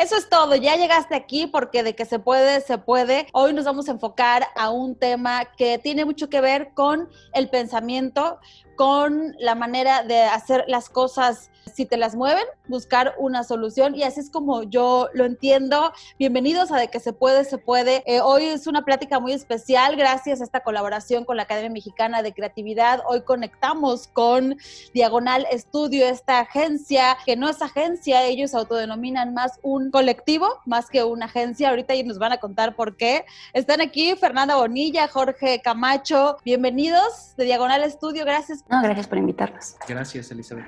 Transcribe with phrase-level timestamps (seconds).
[0.00, 3.26] Eso es todo, ya llegaste aquí porque de que se puede, se puede.
[3.34, 7.50] Hoy nos vamos a enfocar a un tema que tiene mucho que ver con el
[7.50, 8.40] pensamiento,
[8.80, 14.02] con la manera de hacer las cosas si te las mueven, buscar una solución y
[14.02, 15.92] así es como yo lo entiendo.
[16.18, 18.02] Bienvenidos a De que se puede, se puede.
[18.06, 22.22] Eh, hoy es una plática muy especial gracias a esta colaboración con la Academia Mexicana
[22.22, 23.02] de Creatividad.
[23.06, 24.56] Hoy conectamos con
[24.94, 31.04] Diagonal Estudio, esta agencia que no es agencia, ellos autodenominan más un colectivo, más que
[31.04, 31.68] una agencia.
[31.68, 33.26] Ahorita nos van a contar por qué.
[33.52, 36.38] Están aquí Fernanda Bonilla, Jorge Camacho.
[36.44, 38.24] Bienvenidos de Diagonal Estudio.
[38.24, 39.76] Gracias no, gracias por invitarnos.
[39.86, 40.66] Gracias, Elizabeth.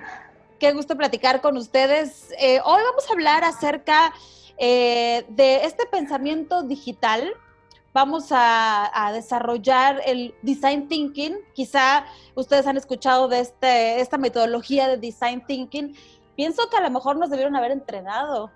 [0.58, 2.32] Qué gusto platicar con ustedes.
[2.38, 4.12] Eh, hoy vamos a hablar acerca
[4.58, 7.32] eh, de este pensamiento digital.
[7.92, 11.36] Vamos a, desarrollar el design thinking.
[11.52, 15.94] Quizá ustedes han escuchado de este, esta metodología de design thinking.
[16.36, 18.50] Pienso que a lo mejor nos debieron haber entrenado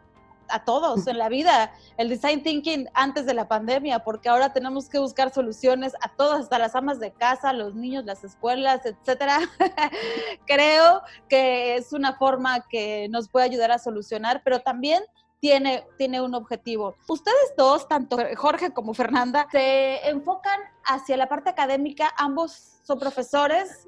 [0.48, 4.88] a todos en la vida el design thinking antes de la pandemia, porque ahora tenemos
[4.88, 9.41] que buscar soluciones a todas, hasta las amas de casa, los niños, las escuelas, etcétera.
[10.47, 15.03] Creo que es una forma que nos puede ayudar a solucionar, pero también
[15.47, 16.97] tiene, tiene un objetivo.
[17.06, 23.86] Ustedes dos, tanto Jorge como Fernanda, se enfocan hacia la parte académica, ambos son profesores.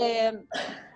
[0.00, 0.46] Eh,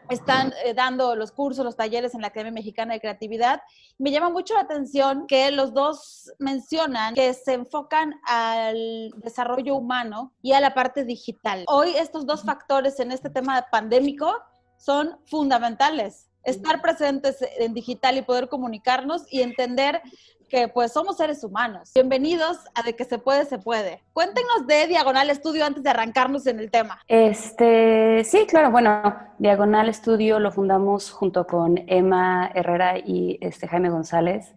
[0.09, 3.61] están eh, dando los cursos, los talleres en la Academia Mexicana de Creatividad.
[3.99, 10.33] Me llama mucho la atención que los dos mencionan que se enfocan al desarrollo humano
[10.41, 11.65] y a la parte digital.
[11.69, 14.35] Hoy estos dos factores en este tema pandémico
[14.79, 16.28] son fundamentales.
[16.49, 20.01] Estar presentes en digital y poder comunicarnos y entender
[20.49, 21.91] que pues somos seres humanos.
[21.95, 24.03] Bienvenidos a De que se puede, se puede.
[24.15, 27.03] Cuéntenos de Diagonal Estudio antes de arrancarnos en el tema.
[27.07, 33.91] Este, sí, claro, bueno, Diagonal Estudio lo fundamos junto con Emma Herrera y este, Jaime
[33.91, 34.55] González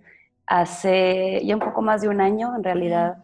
[0.48, 3.18] hace ya un poco más de un año, en realidad.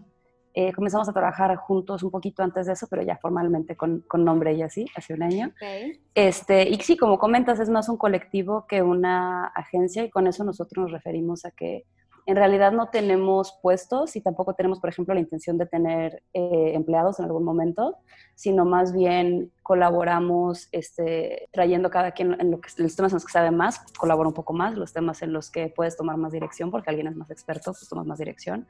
[0.59, 4.25] Eh, comenzamos a trabajar juntos un poquito antes de eso, pero ya formalmente con, con
[4.25, 5.51] nombre y así, hace un año.
[6.15, 10.43] Este, y sí, como comentas, es más un colectivo que una agencia y con eso
[10.43, 11.85] nosotros nos referimos a que
[12.25, 16.71] en realidad no tenemos puestos y tampoco tenemos, por ejemplo, la intención de tener eh,
[16.73, 17.95] empleados en algún momento,
[18.33, 23.25] sino más bien colaboramos este, trayendo cada quien en lo que, los temas en los
[23.25, 26.33] que sabe más, colabora un poco más, los temas en los que puedes tomar más
[26.33, 28.67] dirección, porque alguien es más experto, pues tomas más dirección.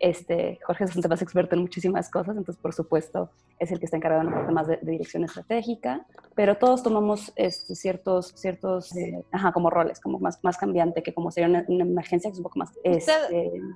[0.00, 3.84] Este, Jorge es un más experto en muchísimas cosas, entonces por supuesto es el que
[3.84, 8.96] está encargado en la parte más de, dirección estratégica, pero todos tomamos este, ciertos, ciertos
[8.96, 12.38] eh, ajá, como roles, como más, más cambiante que como sería una, agencia que es
[12.38, 12.72] un poco más...
[12.82, 13.12] Este,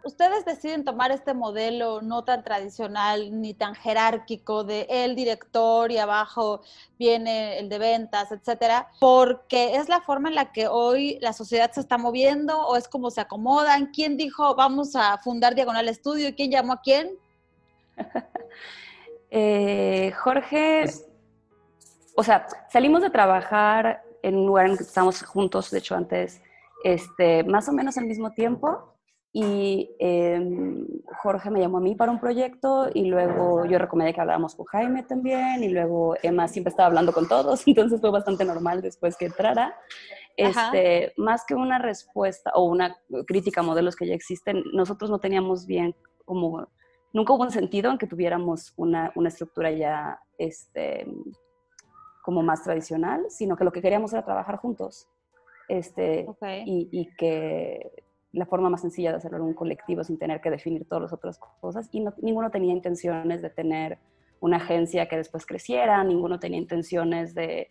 [0.02, 5.98] ustedes deciden tomar este modelo no tan tradicional ni tan jerárquico de el director y
[5.98, 6.62] abajo
[6.98, 11.70] viene el de ventas, etcétera, porque es la forma en la que hoy la sociedad
[11.72, 13.90] se está moviendo o es como se acomodan.
[13.92, 17.10] ¿Quién dijo vamos a fundar Diagonal Estudio y quién llamó a quién?
[19.36, 20.84] Eh, Jorge,
[22.14, 25.96] o sea, salimos de trabajar en un lugar en el que estábamos juntos, de hecho
[25.96, 26.40] antes,
[26.84, 28.94] este, más o menos al mismo tiempo
[29.36, 30.86] y em,
[31.20, 34.64] Jorge me llamó a mí para un proyecto y luego yo recomendé que habláramos con
[34.66, 39.16] Jaime también y luego Emma siempre estaba hablando con todos, entonces fue bastante normal después
[39.16, 39.76] que entrara.
[40.36, 42.96] Este, más que una respuesta o una
[43.26, 46.66] crítica a modelos que ya existen, nosotros no teníamos bien como,
[47.12, 51.06] nunca hubo un sentido en que tuviéramos una, una estructura ya este,
[52.22, 55.08] como más tradicional, sino que lo que queríamos era trabajar juntos.
[55.66, 56.26] Este,
[56.66, 60.50] y, y que la forma más sencilla de hacerlo en un colectivo sin tener que
[60.50, 61.88] definir todas las otras cosas.
[61.92, 63.98] Y ninguno tenía intenciones de tener
[64.40, 67.70] una agencia que después creciera, ninguno tenía intenciones de,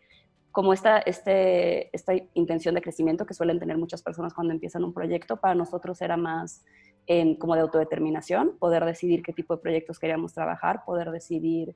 [0.53, 4.93] como esta, este, esta intención de crecimiento que suelen tener muchas personas cuando empiezan un
[4.93, 6.63] proyecto, para nosotros era más
[7.39, 11.75] como de autodeterminación, poder decidir qué tipo de proyectos queríamos trabajar, poder decidir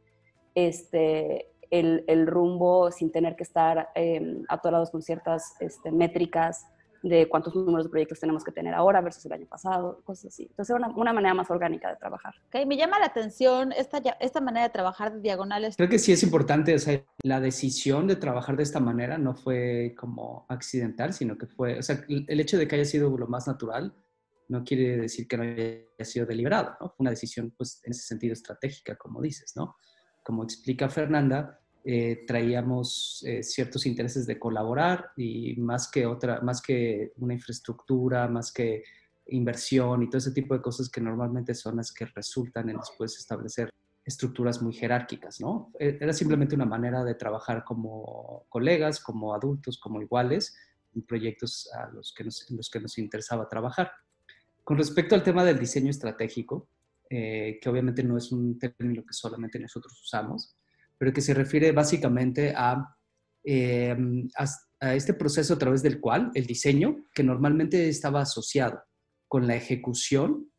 [0.55, 6.67] este, el, el rumbo sin tener que estar eh, atorados con ciertas este, métricas
[7.03, 10.47] de cuántos números de proyectos tenemos que tener ahora versus el año pasado, cosas así.
[10.49, 12.35] Entonces, una, una manera más orgánica de trabajar.
[12.47, 15.75] Okay, me llama la atención esta, esta manera de trabajar de diagonales.
[15.75, 19.35] Creo que sí es importante, o sea, la decisión de trabajar de esta manera no
[19.35, 23.27] fue como accidental, sino que fue, o sea, el hecho de que haya sido lo
[23.27, 23.93] más natural
[24.49, 26.89] no quiere decir que no haya sido deliberado, ¿no?
[26.89, 29.75] Fue una decisión, pues, en ese sentido estratégica, como dices, ¿no?
[30.23, 31.59] Como explica Fernanda,
[31.89, 38.27] eh, traíamos eh, ciertos intereses de colaborar y más que otra, más que una infraestructura,
[38.27, 38.83] más que
[39.27, 43.17] inversión y todo ese tipo de cosas que normalmente son las que resultan en después
[43.17, 43.69] establecer
[44.03, 45.71] estructuras muy jerárquicas, ¿no?
[45.79, 50.57] E, era simplemente una manera de trabajar como colegas, como adultos, como iguales,
[50.93, 53.91] en proyectos a los que nos, en los que nos interesaba trabajar.
[54.65, 56.67] con respecto al tema del diseño estratégico,
[57.09, 60.57] eh, que obviamente no es un término que solamente nosotros usamos,
[60.97, 62.95] pero que se refiere básicamente a,
[63.43, 68.83] em, a, este proceso a través del cual el diseño, que normalmente estaba asociado
[69.27, 70.51] con la ejecución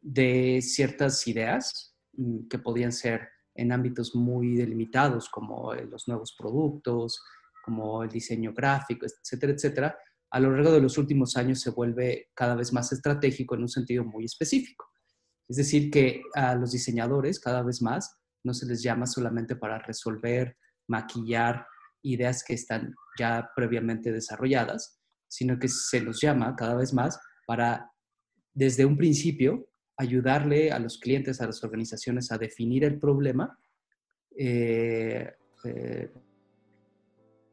[0.00, 6.34] de ciertas ideas mm, que podían ser en ámbitos muy delimitados como eh, los nuevos
[6.38, 7.22] productos,
[7.64, 9.98] como el diseño gráfico, etcétera, etcétera,
[10.30, 13.68] a lo largo de los últimos años se vuelve cada vez más estratégico en un
[13.68, 14.86] sentido muy específico.
[15.48, 19.78] Es decir, que a los diseñadores cada vez más no se les llama solamente para
[19.78, 20.56] resolver,
[20.86, 21.66] maquillar
[22.02, 27.90] ideas que están ya previamente desarrolladas, sino que se los llama cada vez más para,
[28.54, 33.58] desde un principio, ayudarle a los clientes, a las organizaciones a definir el problema,
[34.36, 35.32] eh,
[35.64, 36.10] eh,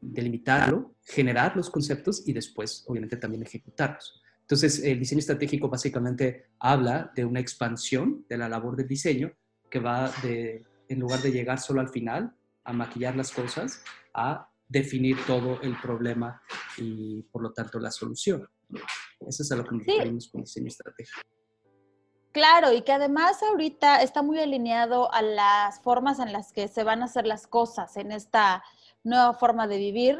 [0.02, 4.22] delimitarlo, generar los conceptos y después, obviamente, también ejecutarlos.
[4.42, 9.32] Entonces, el diseño estratégico básicamente habla de una expansión de la labor del diseño
[9.72, 14.50] que va de, en lugar de llegar solo al final, a maquillar las cosas, a
[14.68, 16.42] definir todo el problema
[16.78, 18.48] y, por lo tanto, la solución.
[19.28, 21.20] Eso es a lo que nos referimos con diseño estratégico.
[22.32, 26.84] Claro, y que además ahorita está muy alineado a las formas en las que se
[26.84, 28.64] van a hacer las cosas en esta
[29.04, 30.18] nueva forma de vivir,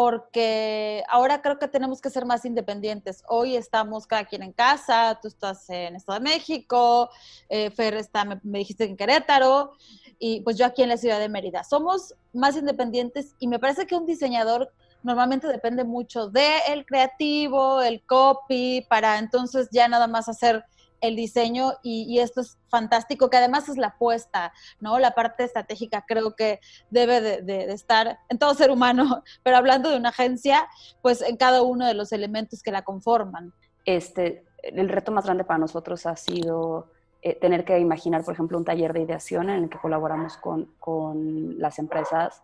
[0.00, 3.24] porque ahora creo que tenemos que ser más independientes.
[3.26, 7.10] Hoy estamos cada quien en casa, tú estás en Estado de México,
[7.48, 9.72] eh, Fer está, me, me dijiste en Querétaro,
[10.20, 11.64] y pues yo aquí en la ciudad de Mérida.
[11.64, 14.72] Somos más independientes y me parece que un diseñador
[15.02, 20.64] normalmente depende mucho del creativo, el copy, para entonces ya nada más hacer
[21.00, 24.98] el diseño y, esto es fantástico, que además es la apuesta, ¿no?
[24.98, 26.60] La parte estratégica creo que
[26.90, 30.68] debe de, estar en todo ser humano, pero hablando de una agencia,
[31.02, 33.52] pues en cada uno de los elementos que la conforman.
[33.84, 36.90] Este, el reto más grande para nosotros ha sido
[37.22, 40.66] eh, tener que imaginar, por ejemplo, un taller de ideación en el que colaboramos con,
[40.78, 42.42] con las empresas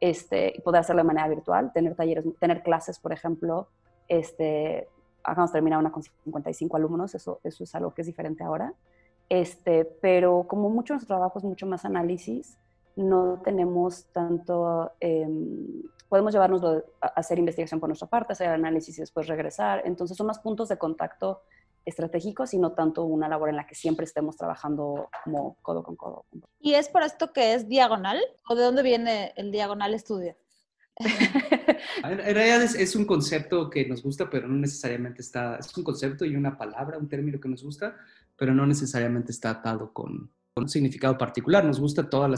[0.00, 3.68] este, y poder hacerlo de manera virtual, tener talleres, tener clases, por ejemplo,
[4.08, 4.88] este,
[5.24, 8.74] acabamos de terminar una con 55 alumnos, eso, eso es algo que es diferente ahora.
[9.28, 12.56] Este, pero como mucho nuestro trabajo es mucho más análisis,
[12.96, 16.62] no tenemos tanto, em, podemos llevarnos
[17.00, 19.82] a hacer investigación por nuestra parte, hacer análisis y después regresar.
[19.84, 21.42] Entonces son más puntos de contacto
[21.84, 25.96] estratégicos y no tanto una labor en la que siempre estemos trabajando como codo con
[25.96, 26.24] codo.
[26.60, 28.20] ¿Y es por esto que es diagonal?
[28.48, 30.36] ¿O de dónde viene el diagonal estudio?
[32.04, 36.24] en realidad es, un concepto que nos gusta, pero no necesariamente está, es un concepto
[36.24, 37.96] y una palabra, un término que nos gusta,
[38.36, 41.64] pero no necesariamente está atado con, un significado particular.
[41.64, 42.30] Nos gusta todas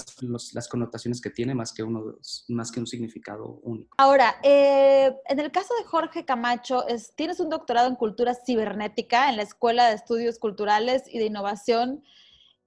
[0.55, 2.17] las, connotaciones que tiene más que, uno,
[2.49, 3.95] más que un significado único.
[3.99, 9.29] Ahora, eh, en el caso de Jorge Camacho, es, tienes un doctorado en cultura cibernética
[9.29, 12.03] en la Escuela de Estudios Culturales y de Innovación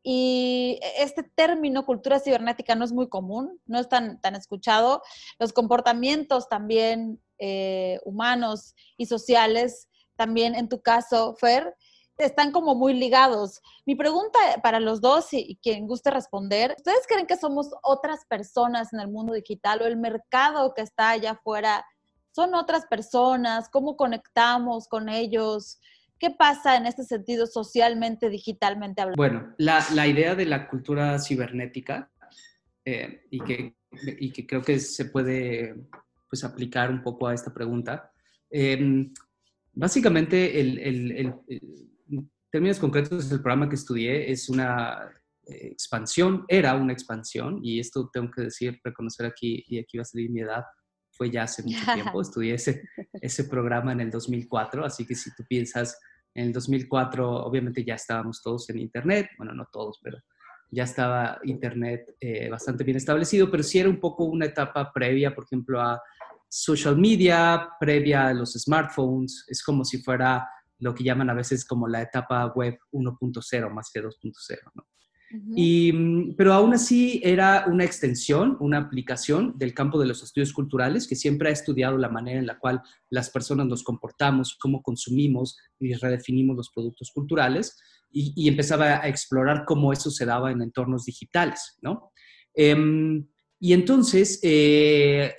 [0.01, 5.01] y este término cultura cibernética no es muy común, no es tan, tan escuchado.
[5.39, 11.75] Los comportamientos también eh, humanos y sociales, también en tu caso, Fer,
[12.17, 13.61] están como muy ligados.
[13.85, 18.25] Mi pregunta para los dos y, y, quien guste responder, ¿ustedes creen que somos otras
[18.25, 21.85] personas en el mundo digital o el mercado que está allá afuera
[22.31, 23.69] son otras personas?
[23.69, 25.79] ¿Cómo conectamos con ellos?
[26.19, 29.17] ¿Qué pasa en este sentido socialmente, digitalmente hablando?
[29.17, 32.11] Bueno, la, la idea de la cultura cibernética
[32.83, 33.75] eh, y, que,
[34.19, 35.75] y, que, creo que se puede
[36.29, 38.11] pues, aplicar un poco a esta pregunta.
[38.49, 39.13] Em,
[39.71, 45.09] básicamente, el, el, en términos concretos, el programa que estudié es una
[45.45, 50.01] eh, expansión, era una expansión, y esto tengo que decir, reconocer aquí, y aquí va
[50.01, 50.63] a salir mi edad,
[51.11, 52.83] fue ya hace mucho tiempo, estudié ese,
[53.13, 55.99] ese programa en el 2004, así que si tú piensas
[56.39, 60.17] en el 2004, obviamente ya estábamos todos en Internet, bueno, no todos, pero
[60.71, 65.35] ya estaba Internet eh, bastante bien establecido, pero sí era un poco una etapa previa,
[65.35, 66.01] por ejemplo, a
[66.47, 70.47] social media, previa a los smartphones, es como si fuera
[70.79, 74.87] lo que llaman a veces como la etapa web 1.0 más que 2.0, ¿no?
[75.31, 81.07] Mm, pero aún así era una extensión, una aplicación del campo de los estudios culturales
[81.07, 85.57] que siempre ha estudiado la manera en la cual las personas nos comportamos, cómo consumimos
[85.79, 87.77] y redefinimos los productos culturales
[88.11, 92.11] y, empezaba a explorar cómo eso se daba en entornos digitales, ¿no?
[92.55, 93.27] Em,
[93.59, 95.33] y entonces, eh,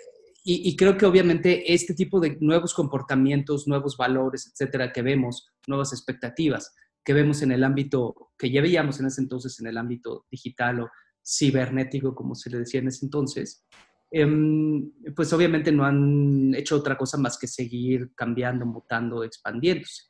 [0.45, 5.49] y, y, creo que obviamente este tipo de nuevos comportamientos, nuevos valores, etcétera, que vemos,
[5.67, 6.73] nuevas expectativas,
[7.05, 10.81] que vemos en el ámbito, que ya veíamos en ese entonces en el ámbito digital
[10.81, 10.91] o
[11.25, 13.65] cibernético, como se le decía en ese entonces,
[14.11, 20.05] em, pues obviamente no han hecho otra cosa más que seguir cambiando, mutando, expandiéndose.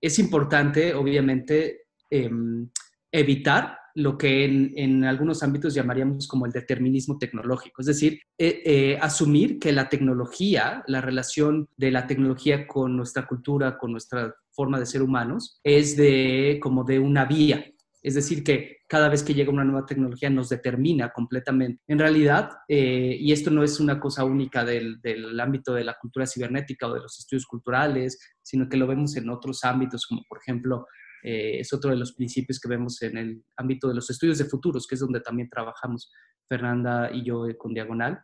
[0.00, 2.68] es importante, obviamente, em,
[3.12, 8.98] evitar lo que en, algunos ámbitos llamaríamos como el determinismo tecnológico, es decir, eh, eh,
[9.00, 14.78] asumir que la tecnología, la relación de la tecnología con nuestra cultura, con nuestra forma
[14.78, 17.64] de ser humanos, es de como de una vía,
[18.02, 21.82] es decir, que cada vez que llega una nueva tecnología nos determina completamente.
[21.86, 25.96] En realidad, eh, y esto no es una cosa única del, del, ámbito de la
[25.98, 30.22] cultura cibernética o de los estudios culturales, sino que lo vemos en otros ámbitos, como
[30.28, 30.86] por ejemplo
[31.22, 34.44] eh, es otro de los principios que vemos en el ámbito de los estudios de
[34.44, 36.10] futuros, que es donde también trabajamos
[36.48, 38.20] Fernanda y yo eh, con Diagonal.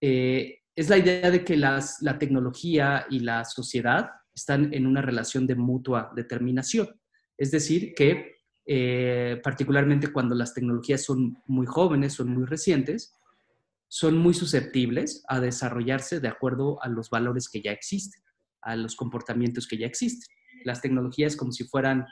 [0.00, 1.82] Eh, es la idea de que la
[2.18, 6.88] tecnología y la sociedad están en una relación de mutua determinación.
[7.38, 8.40] Es decir, que
[9.42, 13.14] particularmente cuando las tecnologías son muy jóvenes, son muy recientes,
[13.88, 18.22] son muy susceptibles a desarrollarse de acuerdo a los valores que ya existen,
[18.62, 20.28] a los comportamientos que ya existen
[20.64, 22.06] las tecnologías como si fueran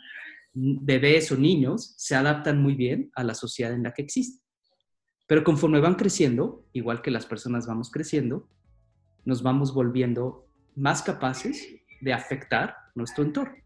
[0.54, 4.42] bebés o niños, se adaptan muy bien a la sociedad en la que existen.
[5.26, 8.48] Pero conforme van creciendo, igual que las personas vamos creciendo,
[9.24, 11.68] nos vamos volviendo más capaces
[12.00, 13.56] de afectar nuestro entorno.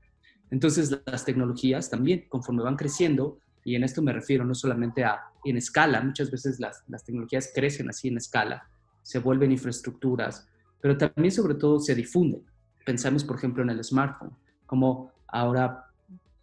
[0.50, 5.20] Entonces las tecnologías también, conforme van creciendo, y en esto me refiero no solamente a
[5.44, 8.68] en escala, muchas veces las, las tecnologías crecen así en escala,
[9.02, 10.48] se vuelven infraestructuras,
[10.80, 12.42] pero también sobre todo se difunden.
[12.84, 14.36] Pensamos, por ejemplo, en el smartphone
[14.72, 15.84] como ahora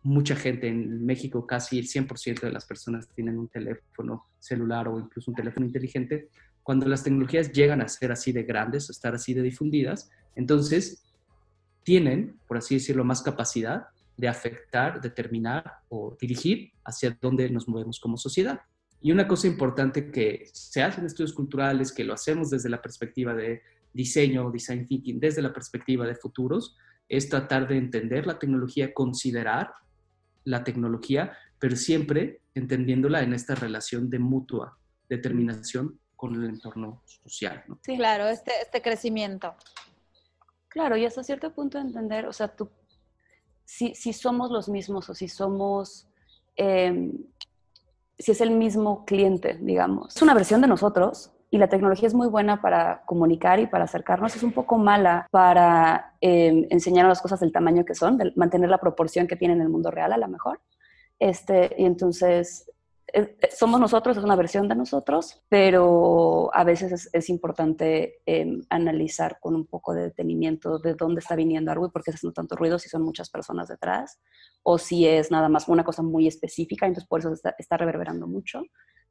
[0.03, 4.99] mucha gente en México, casi el 100% de las personas tienen un teléfono celular o
[4.99, 6.29] incluso un teléfono inteligente,
[6.61, 11.03] cuando las tecnologías llegan a ser así de grandes, a estar así de difundidas, entonces
[11.83, 17.99] tienen, por así decirlo, más capacidad de afectar, determinar o dirigir hacia dónde nos movemos
[17.99, 18.59] como sociedad.
[19.01, 22.81] Y una cosa importante que se hace en estudios culturales, que lo hacemos desde la
[22.81, 23.61] perspectiva de
[23.93, 26.75] diseño, design thinking, desde la perspectiva de futuros,
[27.07, 29.71] es tratar de entender la tecnología, considerar
[30.43, 37.63] la tecnología, pero siempre entendiéndola en esta relación de mutua determinación con el entorno social.
[37.83, 39.55] Sí, claro, este, este crecimiento.
[40.69, 42.69] Claro, y hasta cierto punto entender, o sea, tú,
[43.65, 46.07] si, si somos los mismos o si somos,
[46.55, 47.11] em,
[48.17, 52.13] si es el mismo cliente, digamos, es una versión de nosotros, y la tecnología es
[52.13, 57.21] muy buena para comunicar y para acercarnos, es un poco mala para eh, enseñar las
[57.21, 60.17] cosas del tamaño que son, mantener la proporción que tiene en el mundo real a
[60.17, 60.61] lo mejor.
[61.17, 62.71] Este, y entonces
[63.55, 69.55] somos nosotros, es una versión de nosotros, pero a veces es, importante em, analizar con
[69.55, 72.55] un poco de detenimiento de dónde está viniendo algo y por qué está haciendo tanto
[72.55, 74.19] ruido, si son muchas personas detrás
[74.63, 78.27] o si es nada más una cosa muy específica, entonces por eso está, está reverberando
[78.27, 78.63] mucho.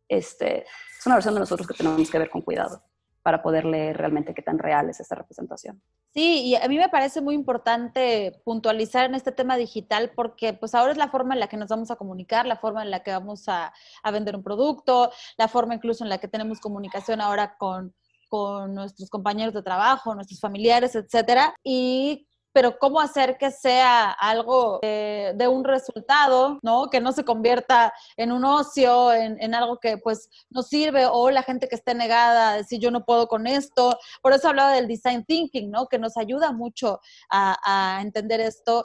[0.08, 2.82] Este, es una versión de nosotros que tenemos que ver con cuidado
[3.28, 5.82] para poder leer realmente qué tan real es esta representación.
[6.14, 10.74] Sí, y a mí me parece muy importante puntualizar en este tema digital porque pues
[10.74, 13.02] ahora es la forma en la que nos vamos a comunicar, la forma en la
[13.02, 13.74] que vamos a,
[14.10, 17.94] vender un producto, la forma incluso en la que tenemos comunicación ahora con,
[18.30, 21.54] con nuestros compañeros de trabajo, nuestros familiares, etcétera.
[21.62, 22.27] Y
[22.58, 26.90] pero cómo hacer que sea algo eh, de un resultado, ¿no?
[26.90, 31.44] Que no se convierta en un ocio, en, algo que pues no sirve o la
[31.44, 33.96] gente que esté negada a decir yo no puedo con esto.
[34.22, 35.86] Por eso hablaba del design thinking, ¿no?
[35.86, 36.98] Que nos ayuda mucho
[37.30, 38.82] a, entender esto.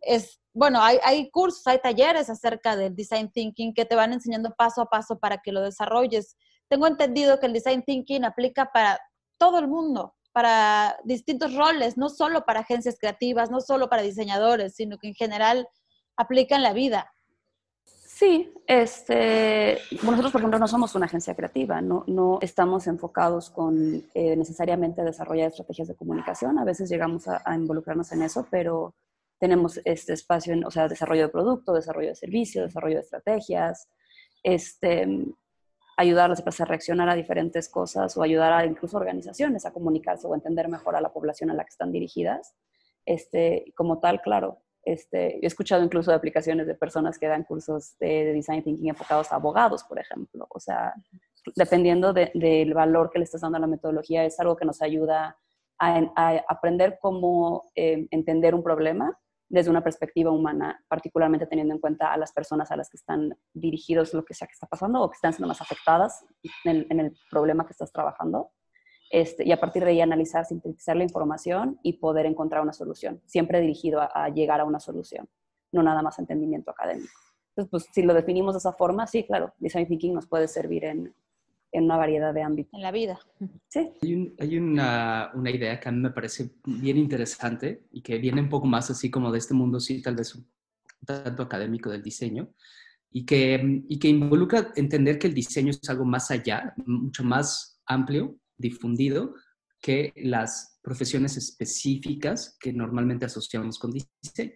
[0.00, 4.54] Es, bueno, hay, hay, cursos, hay talleres acerca del design thinking que te van enseñando
[4.54, 6.36] paso a paso para que lo desarrolles.
[6.68, 9.00] Tengo entendido que el design thinking aplica para
[9.38, 14.72] todo el mundo, para distintos roles, no solo para agencias creativas, no solo para diseñadores,
[14.72, 15.66] sino que en general
[16.16, 17.12] aplica en la vida.
[17.84, 24.04] Sí, este, nosotros por ejemplo no somos una agencia creativa, no, no estamos enfocados con
[24.14, 28.94] eh, necesariamente desarrollar estrategias de comunicación, a veces llegamos a, a, involucrarnos en eso, pero
[29.40, 33.88] tenemos este espacio en, o sea, desarrollo de producto, desarrollo de servicio, desarrollo de estrategias,
[34.44, 35.34] este,
[35.98, 40.68] ayudarlas a reaccionar a diferentes cosas o ayudar a incluso organizaciones a comunicarse o entender
[40.68, 42.54] mejor a la población a la que están dirigidas.
[43.04, 47.98] Este, como tal, claro, este, he escuchado incluso de aplicaciones de personas que dan cursos
[47.98, 50.46] de, design thinking enfocados a abogados, por ejemplo.
[50.50, 50.94] O sea,
[51.56, 55.36] dependiendo del valor que le estás dando a la metodología, es algo que nos ayuda
[55.80, 62.12] a, aprender cómo eh, entender un problema desde una perspectiva humana, particularmente teniendo en cuenta
[62.12, 65.10] a las personas a las que están dirigidos lo que sea que está pasando o
[65.10, 66.24] que están siendo más afectadas
[66.64, 68.50] en, el problema que estás trabajando.
[69.10, 73.22] Este, y a partir de ahí analizar, sintetizar la información y poder encontrar una solución,
[73.24, 75.26] siempre dirigido a, llegar a una solución,
[75.72, 77.12] no nada más entendimiento académico.
[77.50, 80.84] Entonces, pues si lo definimos de esa forma, sí, claro, Design Thinking nos puede servir
[80.84, 81.14] en,
[81.72, 82.72] en una variedad de ámbitos.
[82.74, 83.18] En la vida.
[83.68, 83.90] Sí.
[84.38, 88.48] Hay, una, una, idea que a mí me parece bien interesante y que viene un
[88.48, 90.48] poco más así como de este mundo, sí, tal vez un
[91.04, 92.52] tanto académico del diseño,
[93.10, 97.80] y que, y que involucra entender que el diseño es algo más allá, mucho más
[97.86, 99.34] amplio, difundido,
[99.80, 104.52] que las profesiones específicas que normalmente asociamos con diseño.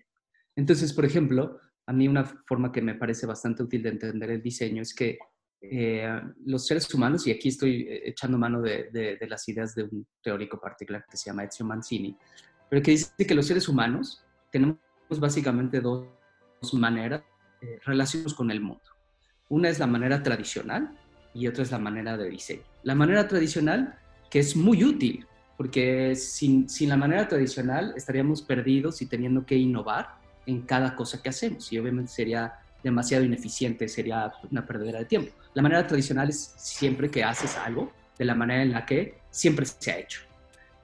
[0.56, 4.42] Entonces, por ejemplo, a mí una forma que me parece bastante útil de entender el
[4.42, 5.18] diseño es que
[5.62, 10.06] eh, los seres humanos, y aquí estoy eh, echando mano de, las ideas de un
[10.20, 12.16] teórico particular que se llama Ezio Mancini,
[12.68, 14.78] pero que dice que los seres humanos tenemos
[15.08, 16.08] básicamente dos
[16.72, 17.22] maneras
[17.60, 18.82] de relacionarnos con el mundo.
[19.48, 20.98] Una es la manera tradicional
[21.32, 22.62] y otra es la manera de diseño.
[22.82, 23.98] La manera tradicional,
[24.30, 25.26] que es muy útil,
[25.56, 30.16] porque sin, sin la manera tradicional estaríamos perdidos y teniendo que innovar
[30.46, 35.32] en cada cosa que hacemos y obviamente sería demasiado ineficiente, sería una perdedera de tiempo.
[35.54, 39.66] La manera tradicional es siempre que haces algo de la manera en la que siempre
[39.66, 40.20] se ha hecho.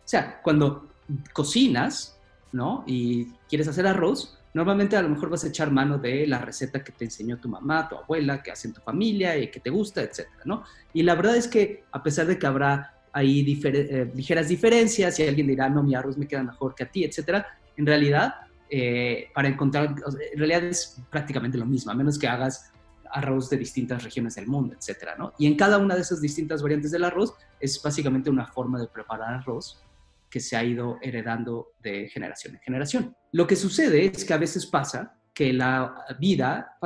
[0.05, 0.88] O sea, cuando
[1.33, 2.19] cocinas,
[2.52, 2.85] ¿no?
[2.87, 6.83] Y quieres hacer arroz, normalmente a lo mejor vas a echar mano de la receta
[6.83, 9.71] que te enseñó tu mamá, tu abuela, que hace en tu familia y que te
[9.71, 10.64] gusta, etcétera, ¿no?
[10.93, 15.26] Y la verdad es que a pesar de que habrá ahí eh, ligeras diferencias y
[15.26, 18.35] alguien dirá, no, mi arroz me queda mejor que a ti, etcétera, en realidad
[18.70, 19.94] eh, para encontrar,
[20.32, 22.72] en realidad es prácticamente lo mismo, a menos que hagas
[23.10, 25.32] arroz de distintas regiones del mundo, etcétera, ¿no?
[25.38, 28.87] Y en cada una de esas distintas variantes del arroz es básicamente una forma de
[28.88, 29.82] preparar arroz
[30.30, 33.16] que se ha ido heredando de generación en generación.
[33.32, 36.76] Lo que sucede es que a veces pasa que la vida,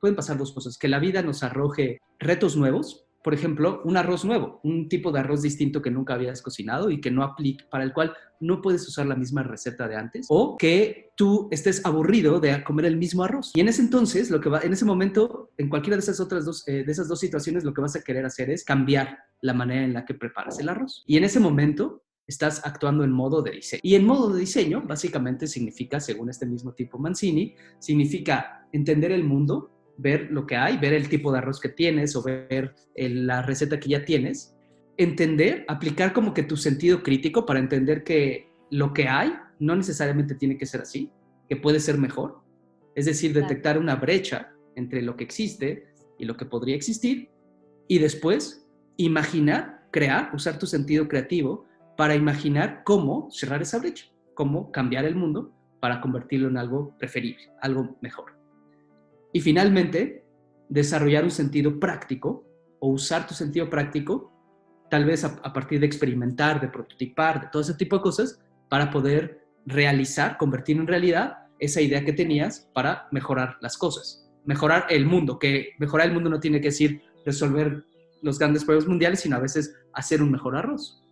[0.00, 4.24] pueden pasar dos cosas, que la vida nos arroje retos nuevos, por ejemplo, un arroz
[4.24, 7.84] nuevo, un tipo de arroz distinto que nunca habías cocinado y que no aplica, para
[7.84, 12.40] el cual no puedes usar la misma receta de antes, o que tú estés aburrido
[12.40, 13.50] de comer el mismo arroz.
[13.54, 16.44] Y en ese entonces, lo que va, en ese momento, en cualquiera de esas otras
[16.44, 19.54] dos, eh, de esas dos situaciones, lo que vas a querer hacer es cambiar la
[19.54, 21.02] manera en la que preparas el arroz.
[21.06, 23.80] Y en ese momento, estás actuando en modo de diseño.
[23.82, 29.24] Y en modo de diseño, básicamente significa, según este mismo tipo Mancini, significa entender el
[29.24, 33.42] mundo ver lo que hay, ver el tipo de arroz que tienes o ver la
[33.42, 34.56] receta que ya tienes,
[34.96, 40.34] entender, aplicar como que tu sentido crítico para entender que lo que hay no necesariamente
[40.34, 41.10] tiene que ser así,
[41.48, 42.40] que puede ser mejor.
[42.94, 47.30] Es decir, detectar una brecha entre lo que existe y lo que podría existir
[47.88, 54.70] y después imaginar, crear, usar tu sentido creativo para imaginar cómo cerrar esa brecha, cómo
[54.70, 58.37] cambiar el mundo para convertirlo en algo preferible, algo mejor.
[59.32, 60.24] Y finalmente,
[60.68, 62.44] desarrollar un sentido práctico
[62.80, 64.32] o usar tu sentido práctico,
[64.90, 68.90] tal vez a, partir de experimentar, de prototipar, de todo ese tipo de cosas, para
[68.90, 75.04] poder realizar, convertir en realidad esa idea que tenías para mejorar las cosas, mejorar el
[75.04, 77.84] mundo, que mejorar el mundo no tiene que decir resolver
[78.22, 81.02] los grandes problemas mundiales, sino a veces hacer un mejor arroz.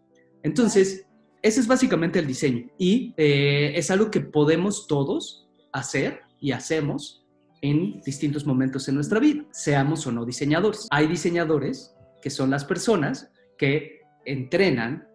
[0.43, 1.07] Entonces,
[1.43, 7.26] ese es básicamente el diseño y eh, es algo que podemos todos hacer y hacemos
[7.71, 10.87] en distintos momentos en nuestra vida, seamos o no diseñadores.
[10.91, 15.07] Hay diseñadores que son las personas que entrenan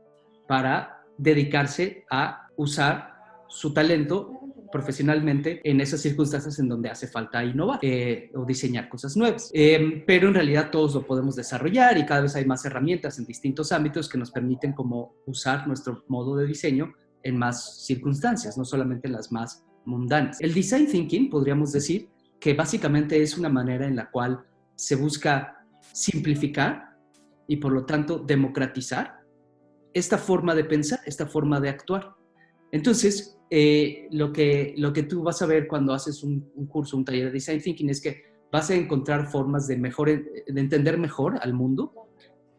[0.47, 3.13] para dedicarse a usar
[3.47, 4.37] su talento
[4.71, 9.49] profesionalmente en esas circunstancias en donde hace falta innovar eh, o diseñar cosas nuevas.
[9.53, 13.25] Em, pero en realidad todos lo podemos desarrollar y cada vez hay más herramientas en
[13.25, 18.63] distintos ámbitos que nos permiten como usar nuestro modo de diseño en más circunstancias, no
[18.63, 20.39] solamente en las más mundanas.
[20.39, 22.09] El design thinking, podríamos decir,
[22.41, 24.43] que básicamente es una manera en la cual
[24.75, 26.97] se busca simplificar
[27.47, 29.19] y por lo tanto democratizar
[29.93, 32.15] esta forma de pensar, esta forma de actuar.
[32.71, 37.05] Entonces, eh, lo, que, lo que tú vas a ver cuando haces un, curso, un
[37.05, 39.75] taller de Design Thinking es que vas a encontrar formas de,
[40.47, 41.93] entender mejor al mundo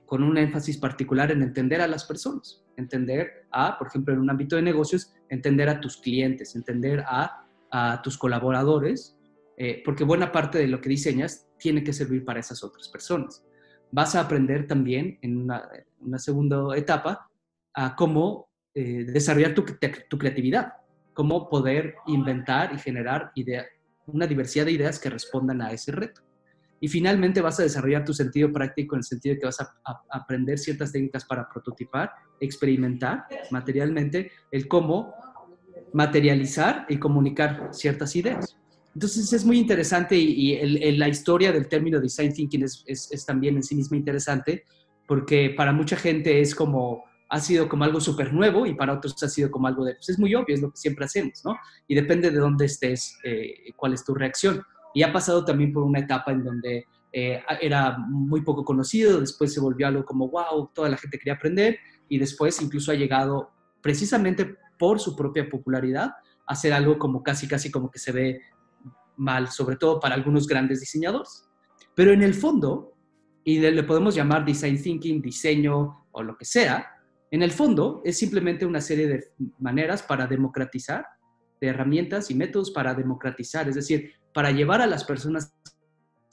[0.06, 4.30] con un énfasis particular en entender a las personas, entender a, por ejemplo, en un
[4.30, 9.16] ámbito de negocios, entender a tus clientes, entender a tus colaboradores
[9.56, 13.44] eh, porque buena parte de lo que diseñas tiene que servir para esas otras personas.
[13.90, 15.68] Vas a aprender también en una,
[16.18, 17.28] segunda etapa
[17.74, 19.64] a cómo eh, desarrollar tu,
[20.18, 20.72] creatividad,
[21.12, 23.32] cómo poder inventar y generar
[24.06, 26.22] una diversidad de ideas que respondan a ese reto.
[26.80, 30.02] Y finalmente vas a desarrollar tu sentido práctico en el sentido de que vas a,
[30.10, 32.10] aprender ciertas técnicas para prototipar,
[32.40, 35.14] experimentar materialmente el cómo
[35.92, 38.58] materializar y comunicar ciertas ideas.
[38.94, 43.74] Entonces es muy interesante y, la historia del término design thinking es, también en sí
[43.74, 44.64] misma interesante
[45.06, 49.20] porque para mucha gente es como, ha sido como algo súper nuevo y para otros
[49.22, 51.56] ha sido como algo de, pues es muy obvio, es lo que siempre hacemos, ¿no?
[51.88, 54.62] Y depende de dónde estés, eh, cuál es tu reacción.
[54.94, 59.52] Y ha pasado también por una etapa en donde eh, era muy poco conocido, después
[59.52, 61.78] se volvió algo como, wow, toda la gente quería aprender
[62.08, 63.50] y después incluso ha llegado
[63.82, 66.12] precisamente por su propia popularidad
[66.46, 68.40] a ser algo como casi, casi como que se ve
[69.22, 71.48] mal, sobre todo para algunos grandes diseñadores.
[71.94, 72.94] Pero en el fondo,
[73.44, 76.86] y le, podemos llamar design thinking, diseño o lo que sea,
[77.30, 79.24] en el fondo es simplemente una serie de
[79.58, 81.06] maneras para democratizar,
[81.60, 85.54] de herramientas y métodos para democratizar, es decir, para llevar a las personas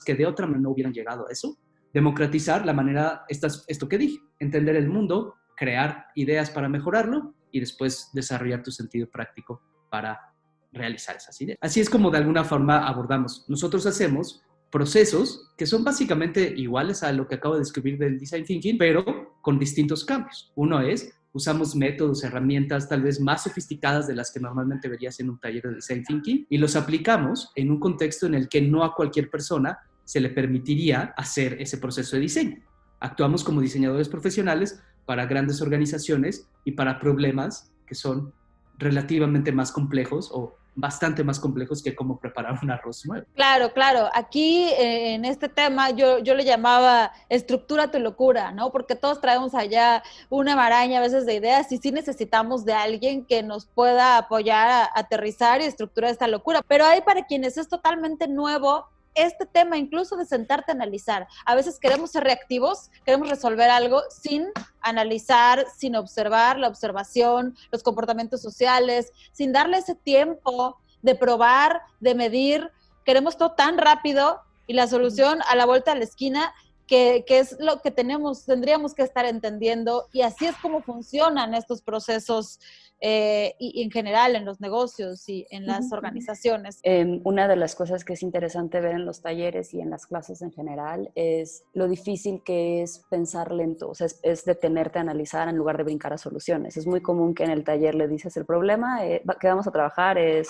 [0.04, 1.58] que de otra manera no hubieran llegado a eso,
[1.92, 8.10] democratizar la manera, esto que dije, entender el mundo, crear ideas para mejorarlo y después
[8.12, 10.29] desarrollar tu sentido práctico para
[10.72, 11.58] realizar esas ideas.
[11.60, 13.44] Así es como de alguna forma abordamos.
[13.48, 18.44] Nosotros hacemos procesos que son básicamente iguales a lo que acabo de describir del design
[18.44, 20.52] thinking, pero con distintos cambios.
[20.54, 25.30] Uno es, usamos métodos, herramientas tal vez más sofisticadas de las que normalmente verías en
[25.30, 28.84] un taller de design thinking y los aplicamos en un contexto en el que no
[28.84, 32.62] a cualquier persona se le permitiría hacer ese proceso de diseño.
[33.00, 38.32] Actuamos como diseñadores profesionales para grandes organizaciones y para problemas que son
[38.78, 43.26] relativamente más complejos o bastante más complejos que cómo preparar un arroz nuevo.
[43.34, 44.08] Claro, claro.
[44.14, 48.70] Aquí eh, en este tema yo, yo le llamaba estructura tu locura, ¿no?
[48.70, 53.24] Porque todos traemos allá una maraña a veces de ideas y sí necesitamos de alguien
[53.24, 56.62] que nos pueda apoyar a aterrizar y estructurar esta locura.
[56.66, 61.26] Pero hay para quienes es totalmente nuevo este tema incluso de sentarte a analizar.
[61.44, 64.46] A veces queremos ser reactivos, queremos resolver algo sin
[64.80, 72.14] analizar, sin observar la observación, los comportamientos sociales, sin darle ese tiempo de probar, de
[72.14, 72.70] medir.
[73.04, 76.54] Queremos todo tan rápido y la solución a la vuelta de la esquina
[76.90, 81.54] que, que, es lo que tenemos, tendríamos que estar entendiendo y así es como funcionan
[81.54, 82.58] estos procesos
[83.00, 86.80] eh, y, en general en los negocios y en las organizaciones.
[86.82, 90.04] Em, una de las cosas que es interesante ver en los talleres y en las
[90.04, 95.02] clases en general es lo difícil que es pensar lento, o sea, es, detenerte a
[95.02, 96.76] analizar en lugar de brincar a soluciones.
[96.76, 99.70] Es muy común que en el taller le dices el problema eh, que vamos a
[99.70, 100.48] trabajar es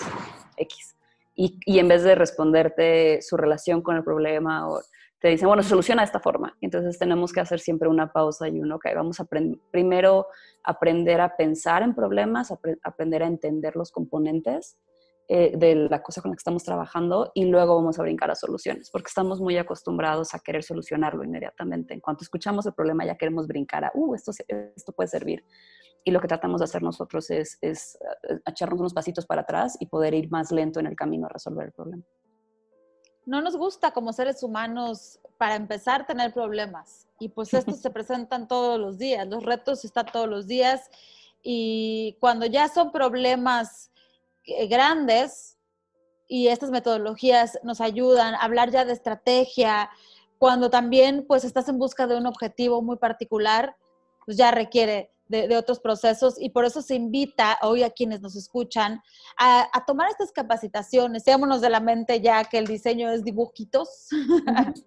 [0.57, 0.95] X.
[1.35, 4.81] Y, y, en vez de responderte su relación con el problema o
[5.21, 6.57] te dicen, bueno, se soluciona de esta forma.
[6.61, 9.27] Entonces tenemos que hacer siempre una pausa y uno, ok, vamos a
[9.69, 10.25] primero
[10.63, 12.51] aprender a pensar en problemas,
[12.83, 14.79] aprender a entender los componentes
[15.27, 18.35] eh, de la cosa con la que estamos trabajando y luego vamos a brincar a
[18.35, 21.93] soluciones, porque estamos muy acostumbrados a querer solucionarlo inmediatamente.
[21.93, 25.45] En cuanto escuchamos el problema ya queremos brincar a, uh, esto, esto puede servir.
[26.03, 27.95] Y lo que tratamos de hacer nosotros es, es
[28.27, 31.29] eh, echarnos unos pasitos para atrás y poder ir más lento en el camino a
[31.29, 32.03] resolver el problema
[33.25, 37.07] no nos gusta como seres humanos, para empezar, tener problemas.
[37.19, 40.89] Y pues estos se presentan todos los días, los retos están todos los días.
[41.41, 43.91] Y cuando ya son problemas
[44.45, 45.57] eh, grandes
[46.27, 49.89] y estas metodologías nos ayudan a hablar ya de estrategia,
[50.37, 53.75] cuando también pues estás en busca de un objetivo muy particular,
[54.25, 58.35] pues ya requiere de, otros procesos y por eso se invita hoy a quienes nos
[58.35, 59.01] escuchan
[59.39, 61.23] a, tomar estas capacitaciones.
[61.23, 64.09] Seámonos de la mente ya que el diseño es dibujitos.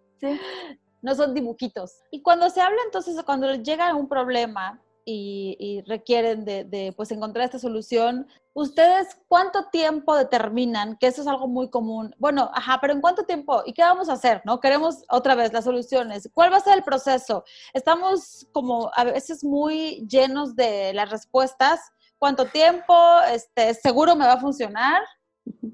[1.03, 2.03] no son dibujitos.
[2.11, 7.59] Y cuando se habla entonces, cuando llega un problema y, requieren de, pues encontrar esta
[7.59, 8.27] solución.
[8.55, 10.97] ¿Ustedes cuánto tiempo determinan?
[10.99, 12.15] Que eso es algo muy común.
[12.19, 13.63] Bueno, ajá, pero ¿en cuánto tiempo?
[13.67, 14.43] ¿Y qué vamos a hacer?
[14.45, 14.61] ¿No?
[14.61, 16.29] Queremos otra vez las soluciones.
[16.33, 17.45] ¿Cuál va a ser el proceso?
[17.73, 21.81] Estamos como a veces muy llenos de las respuestas.
[22.19, 22.95] ¿Cuánto tiempo?
[23.31, 25.03] Este, ¿Seguro me va a funcionar?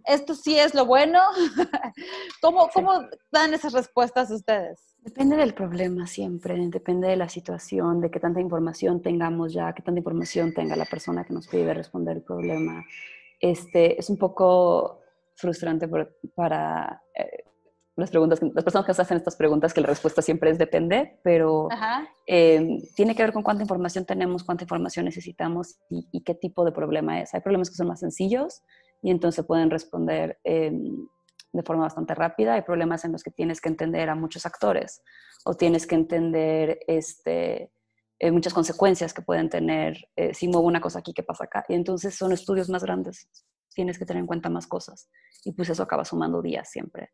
[0.04, 1.20] ¿Esto sí es lo bueno?
[2.42, 4.89] ¿Cómo, ¿Cómo dan esas respuestas ustedes?
[5.02, 9.82] Depende del problema siempre, depende de la situación, de qué tanta información tengamos ya, qué
[9.82, 12.84] tanta información tenga la persona que nos pide responder el problema.
[13.40, 15.00] Este, es un poco
[15.36, 15.88] frustrante
[16.34, 17.44] para eh,
[17.96, 21.68] las, preguntas, las personas que hacen estas preguntas, que la respuesta siempre es depende, pero
[22.26, 26.72] em, tiene que ver con cuánta información tenemos, cuánta información necesitamos y, qué tipo de
[26.72, 27.32] problema es.
[27.32, 28.62] Hay problemas que son más sencillos
[29.02, 31.08] y entonces pueden responder em,
[31.52, 32.54] de forma bastante rápida.
[32.54, 35.02] Hay problemas en los que tienes que entender a muchos actores
[35.44, 37.72] o tienes que entender este,
[38.18, 41.64] eh, muchas consecuencias que pueden tener eh, si muevo una cosa aquí, ¿qué pasa acá?
[41.68, 43.28] Y entonces son estudios más grandes,
[43.74, 45.08] tienes que tener en cuenta más cosas.
[45.44, 47.12] Y pues eso acaba sumando días siempre.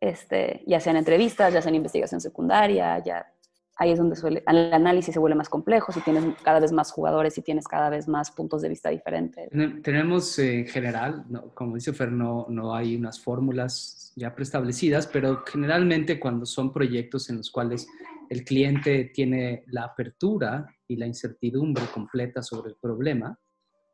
[0.00, 3.26] Este, ya sean entrevistas, ya sean investigación secundaria, ya
[3.76, 6.90] ahí es donde suele, el análisis se vuelve más complejo, si tienes cada vez más
[6.90, 9.50] jugadores y tienes cada vez más puntos de vista diferentes.
[9.82, 15.44] Tenemos eh, en general, como dice Fer, no, no hay unas fórmulas ya preestablecidas, pero
[15.46, 17.86] generalmente cuando son proyectos en los cuales
[18.30, 23.38] el cliente tiene la apertura y la incertidumbre completa sobre el problema,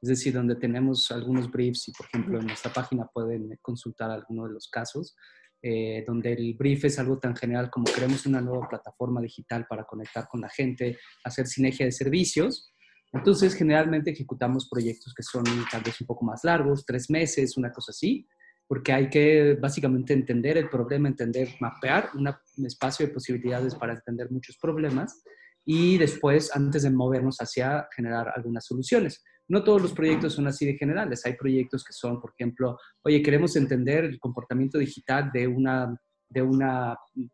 [0.01, 4.49] es decir, donde tenemos algunos briefs y, por ejemplo, en nuestra página pueden consultar algunos
[4.49, 5.15] de los casos,
[5.63, 9.85] eh, donde el brief es algo tan general como queremos una nueva plataforma digital para
[9.85, 12.73] conectar con la gente, hacer sinergia de servicios.
[13.13, 17.71] Entonces, generalmente ejecutamos proyectos que son tal vez un poco más largos, tres meses, una
[17.71, 18.27] cosa así,
[18.67, 24.31] porque hay que básicamente entender el problema, entender, mapear un espacio de posibilidades para entender
[24.31, 25.23] muchos problemas
[25.65, 29.23] y después, antes de movernos hacia generar algunas soluciones.
[29.53, 31.27] No todos los proyectos son así de generales.
[31.27, 35.95] Hay proyectos que son, por ejemplo, oye, queremos entender el comportamiento digital de una
[36.31, 36.65] de un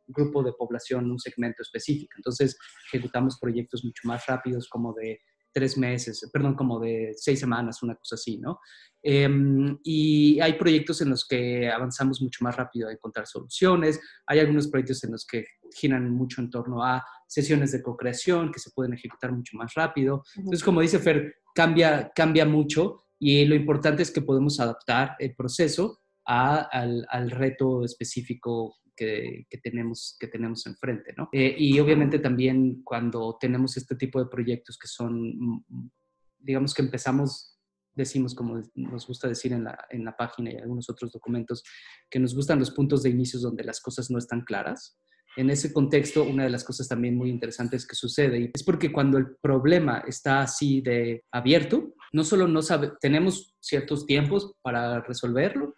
[0.08, 2.14] grupo de población, un segmento específico.
[2.16, 2.58] Entonces,
[2.92, 5.20] ejecutamos proyectos mucho más rápidos, como de
[5.52, 8.58] tres meses, perdón, como de seis semanas, una cosa así, ¿no?
[9.00, 14.40] Em, y hay proyectos en los que avanzamos mucho más rápido a encontrar soluciones, hay
[14.40, 18.70] algunos proyectos en los que giran mucho en torno a sesiones de co-creación que se
[18.70, 20.24] pueden ejecutar mucho más rápido.
[20.34, 25.34] Entonces, como dice Fer, cambia, cambia mucho y lo importante es que podemos adaptar el
[25.36, 31.28] proceso al, al, reto específico que, que, tenemos, que tenemos enfrente, ¿no?
[31.32, 35.90] Eh, y obviamente también cuando tenemos este tipo de proyectos que son, mm,
[36.38, 37.58] digamos que empezamos,
[37.94, 41.62] decimos como nos gusta decir en la, en la página y algunos otros documentos,
[42.10, 44.98] que nos gustan los puntos de inicio donde las cosas no están claras.
[45.36, 49.18] En ese contexto, una de las cosas también muy interesantes que sucede es porque cuando
[49.18, 55.76] el problema está así de abierto, no solo no sabe, tenemos ciertos tiempos para resolverlo,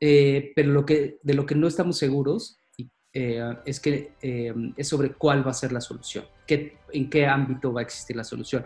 [0.00, 2.58] eh, pero lo que, de lo que no estamos seguros
[3.12, 7.26] eh, es que eh, es sobre cuál va a ser la solución, qué, en qué
[7.26, 8.64] ámbito va a existir la solución.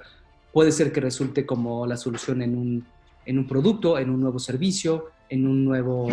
[0.52, 2.86] Puede ser que resulte como la solución en un,
[3.24, 6.08] en un producto, en un nuevo servicio, en un nuevo,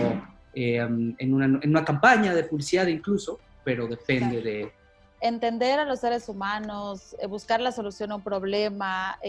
[0.53, 4.73] en, una, en una campaña de publicidad incluso, pero depende de,
[5.21, 9.19] entender a los seres humanos, buscar la solución a un problema,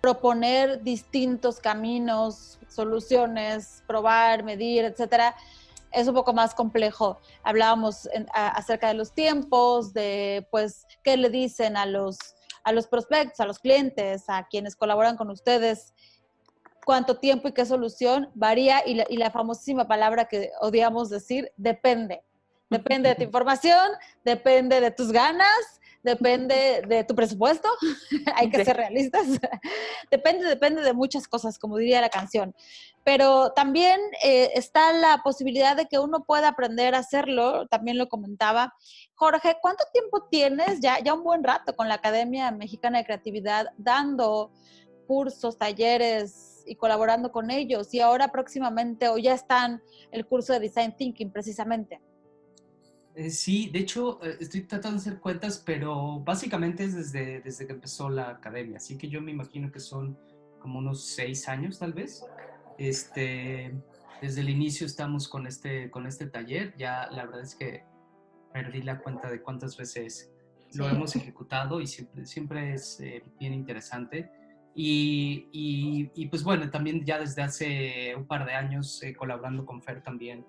[0.00, 5.34] proponer distintos caminos soluciones, probar, medir, etcétera,
[5.92, 7.20] es un poco más complejo.
[7.42, 12.16] Hablábamos acerca de los tiempos, de pues qué le dicen a los
[12.64, 15.92] a los prospectos, a los clientes, a quienes colaboran con ustedes,
[16.84, 21.52] cuánto tiempo y qué solución varía y la, y la famosísima palabra que odiamos decir,
[21.56, 22.22] depende.
[22.68, 23.92] Depende de tu información,
[24.24, 27.68] depende de tus ganas, depende de tu presupuesto,
[28.36, 29.26] hay que ser realistas,
[30.10, 32.54] depende, depende de muchas cosas, como diría la canción.
[33.04, 38.08] Pero también eh, está la posibilidad de que uno pueda aprender a hacerlo, también lo
[38.08, 38.74] comentaba.
[39.14, 43.66] Jorge, ¿cuánto tiempo tienes ya, ya un buen rato con la Academia Mexicana de Creatividad
[43.76, 44.52] dando
[45.08, 47.92] cursos, talleres y colaborando con ellos?
[47.94, 52.00] Y ahora próximamente, o ya están el curso de Design Thinking precisamente.
[53.16, 57.66] Eh, sí, de hecho, eh, estoy tratando de hacer cuentas, pero básicamente es desde, desde
[57.66, 60.18] que empezó la academia, así que yo me imagino que son
[60.60, 62.22] como unos seis años tal vez.
[62.76, 63.74] Este,
[64.20, 67.84] desde el inicio estamos con este, con este taller, ya la verdad es que
[68.52, 70.30] perdí la cuenta de cuántas veces
[70.74, 74.30] lo hemos ejecutado y siempre, siempre es eh, bien interesante.
[74.74, 79.80] Y, y, y, pues bueno, también ya desde hace un par de años colaborando con
[79.80, 80.44] Fer también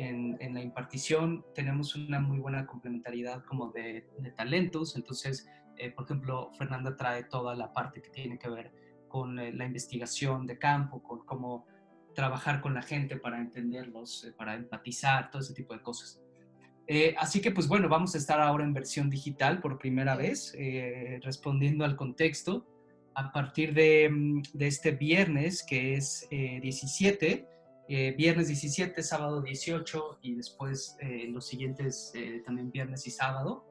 [0.00, 4.96] en, la impartición tenemos una muy buena complementariedad como de, talentos.
[4.96, 8.72] Entonces, eh, por ejemplo, Fernanda trae toda la parte que tiene que ver
[9.08, 11.66] con eh, la investigación de campo, con cómo
[12.14, 16.20] trabajar con la gente para entenderlos, eh, para empatizar, todo ese tipo de cosas.
[17.18, 20.56] así que, pues bueno, vamos a estar ahora en versión digital por primera vez,
[21.22, 22.66] respondiendo al contexto.
[23.14, 27.46] A partir de, mm, de este viernes, que es 17,
[27.92, 33.64] eh, viernes 17, sábado 18 y después eh, los siguientes eh, también viernes y sábado,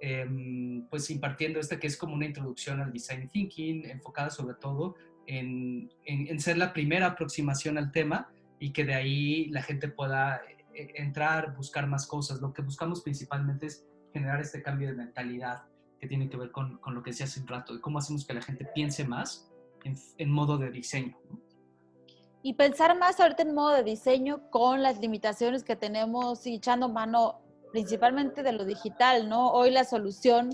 [0.00, 4.96] em, pues impartiendo esta que es como una introducción al design thinking, enfocada sobre todo
[5.28, 10.42] en, en, ser la primera aproximación al tema y que de ahí la gente pueda
[10.74, 12.40] entrar, buscar más cosas.
[12.40, 15.62] Lo que buscamos principalmente es generar este cambio de mentalidad
[16.00, 18.26] que tiene que ver con, con lo que decía hace un rato, de cómo hacemos
[18.26, 19.48] que la gente piense más
[20.18, 21.16] en, modo de diseño.
[22.42, 26.88] Y pensar más ahorita en modo de diseño con las limitaciones que tenemos y echando
[26.88, 27.40] mano
[27.72, 29.52] principalmente de lo digital, ¿no?
[29.52, 30.50] Hoy la solución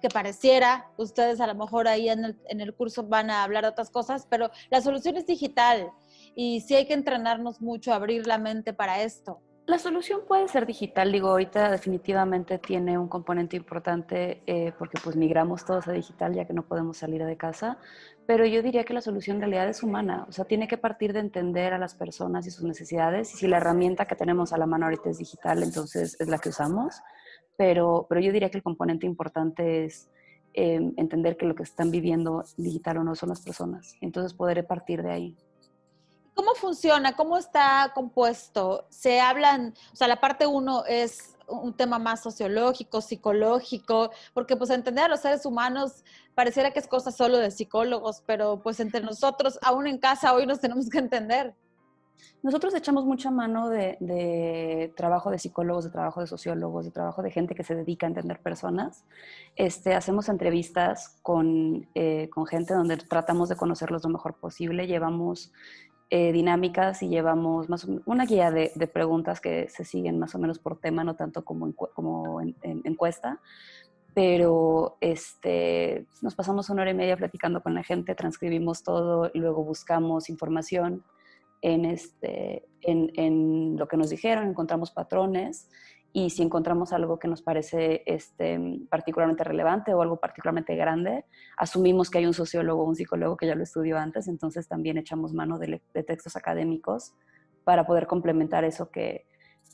[0.00, 3.64] que pareciera, ustedes a lo mejor ahí en el, en el curso van a hablar
[3.64, 5.90] de otras cosas, pero la solución es digital
[6.34, 9.40] y sí hay que entrenarnos mucho, abrir la mente para esto.
[9.68, 15.14] La solución puede ser digital, digo, ahorita definitivamente tiene un componente importante eh, porque pues
[15.14, 17.76] migramos todos a digital ya que no podemos salir de casa,
[18.26, 21.12] pero yo diría que la solución en realidad es humana, o sea, tiene que partir
[21.12, 24.56] de entender a las personas y sus necesidades y si la herramienta que tenemos a
[24.56, 27.02] la mano ahorita es digital, entonces es la que usamos,
[27.58, 30.08] pero, pero yo diría que el componente importante es
[30.54, 34.66] em, entender que lo que están viviendo digital o no son las personas, entonces poder
[34.66, 35.36] partir de ahí.
[36.38, 37.16] ¿Cómo funciona?
[37.16, 38.86] ¿Cómo está compuesto?
[38.90, 44.70] Se hablan, o sea, la parte uno es un tema más sociológico, psicológico, porque pues
[44.70, 46.04] entender a los seres humanos
[46.36, 50.46] pareciera que es cosa solo de psicólogos, pero pues entre nosotros, aún en casa, hoy
[50.46, 51.56] nos tenemos que entender.
[52.40, 57.32] Nosotros echamos mucha mano de, trabajo de psicólogos, de trabajo de sociólogos, de trabajo de
[57.32, 59.04] gente que se dedica a entender personas.
[59.56, 64.86] Este, hacemos entrevistas con, eh, con gente donde tratamos de conocerlos lo mejor posible.
[64.86, 65.52] Llevamos
[66.10, 70.58] eh, dinámicas y llevamos más una guía de, preguntas que se siguen más o menos
[70.58, 73.40] por tema, no tanto como, como en, encuesta,
[74.14, 79.38] pero este, nos pasamos una hora y media platicando con la gente, transcribimos todo y
[79.38, 81.04] luego buscamos información
[81.60, 85.68] en, este, en, en lo que nos dijeron, encontramos patrones
[86.12, 91.24] y si encontramos algo que nos parece este, particularmente relevante o algo particularmente grande,
[91.56, 94.96] asumimos que hay un sociólogo o un psicólogo que ya lo estudió antes, entonces también
[94.96, 97.12] echamos mano de, textos académicos
[97.64, 99.26] para poder complementar eso que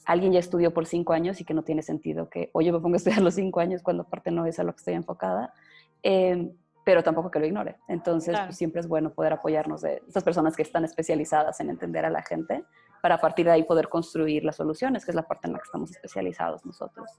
[0.07, 2.95] alguien ya estudió por cinco años y que no tiene sentido que, oye, me pongo
[2.95, 5.55] a estudiar los cinco años cuando aparte no es a lo que estoy enfocada,
[6.03, 6.53] em,
[6.85, 7.77] pero tampoco que lo ignore.
[7.89, 12.05] Entonces, pues, siempre es bueno poder apoyarnos de estas personas que están especializadas en entender
[12.05, 12.65] a la gente
[13.05, 15.59] para a partir de ahí poder construir las soluciones, que es la parte en la
[15.59, 17.11] que estamos especializados nosotros.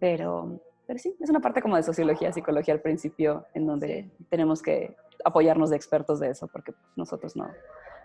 [0.00, 4.62] Pero, pero sí, es una parte como de sociología, psicología al principio, en donde tenemos
[4.62, 7.46] que apoyarnos de expertos de eso, porque nosotros no,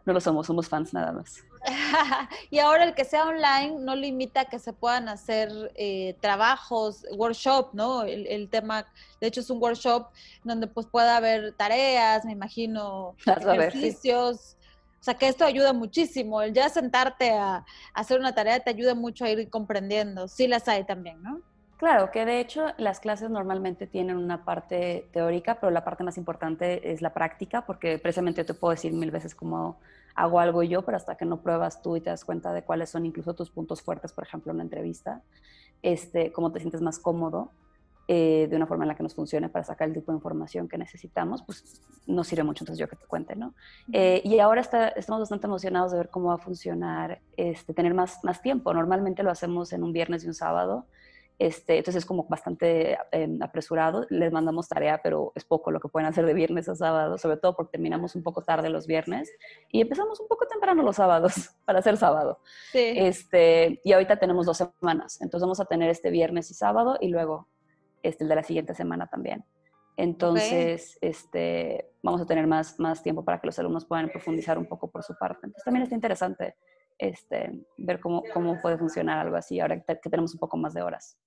[0.05, 1.45] no lo somos, somos fans nada más.
[2.49, 7.69] y ahora el que sea online no limita que se puedan hacer eh, trabajos, workshop,
[7.71, 8.03] ¿no?
[8.03, 8.85] El, el, tema,
[9.21, 10.07] de hecho es un workshop
[10.43, 14.56] donde pues pueda haber tareas, me imagino, ejercicios.
[14.99, 16.41] O sea, que esto ayuda muchísimo.
[16.41, 20.27] El ya sentarte a, hacer una tarea te ayuda mucho a ir comprendiendo.
[20.27, 21.41] Sí las hay también, ¿no?
[21.77, 26.17] Claro, que de hecho las clases normalmente tienen una parte teórica, pero la parte más
[26.17, 29.77] importante es la práctica, porque precisamente yo te puedo decir mil veces cómo
[30.15, 32.89] hago algo yo, pero hasta que no pruebas tú y te das cuenta de cuáles
[32.89, 35.21] son incluso tus puntos fuertes, por ejemplo, en una entrevista,
[35.83, 37.51] este, cómo te sientes más cómodo,
[38.07, 40.67] eh, de una forma en la que nos funcione para sacar el tipo de información
[40.67, 43.53] que necesitamos, pues nos sirve mucho, entonces yo que te cuente, ¿no?
[43.91, 47.93] Eh, y ahora está, estamos bastante emocionados de ver cómo va a funcionar, este, tener
[47.93, 48.73] más, más tiempo.
[48.73, 50.85] Normalmente lo hacemos en un viernes y un sábado,
[51.39, 54.07] este, entonces es como bastante em, apresurado.
[54.09, 57.37] Les mandamos tarea, pero es poco lo que pueden hacer de viernes a sábado, sobre
[57.37, 59.29] todo porque terminamos un poco tarde los viernes
[59.69, 61.33] y empezamos un poco temprano los sábados
[61.65, 62.39] para hacer sábado.
[62.71, 62.93] Sí.
[62.95, 67.09] Este, y ahorita tenemos dos semanas, entonces vamos a tener este viernes y sábado y
[67.09, 67.47] luego
[68.07, 69.43] este, el de la siguiente semana también.
[69.97, 74.67] Entonces, este, vamos a tener más, más tiempo para que los alumnos puedan profundizar un
[74.67, 75.39] poco por su parte.
[75.43, 76.55] Entonces, también está interesante
[76.99, 80.83] este, ver cómo, cómo puede funcionar algo así ahora que tenemos un poco más de
[80.83, 81.17] horas.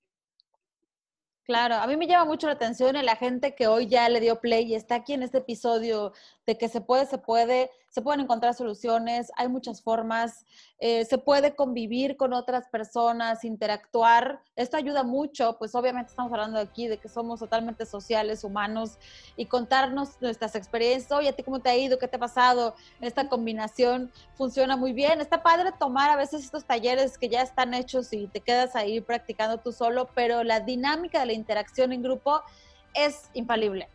[1.50, 4.40] Claro, a mí me llama mucho la atención la gente que hoy ya le dio
[4.40, 6.12] play y está aquí en este episodio
[6.46, 10.46] de que se puede, se puede, se pueden encontrar soluciones, hay muchas formas,
[10.82, 14.40] eh, se puede convivir con otras personas, interactuar.
[14.56, 18.98] Esto ayuda mucho, pues obviamente estamos hablando aquí de que somos totalmente sociales, humanos,
[19.36, 21.12] y contarnos nuestras experiencias.
[21.12, 21.98] Oye, ¿a ti cómo te ha ido?
[21.98, 22.74] ¿Qué te ha pasado?
[23.00, 25.20] Esta combinación funciona muy bien.
[25.20, 29.02] Está padre tomar a veces estos talleres que ya están hechos y te quedas ahí
[29.02, 32.40] practicando tú solo, pero la dinámica de la interacción en grupo
[32.94, 33.88] es infalible.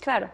[0.00, 0.30] Claro,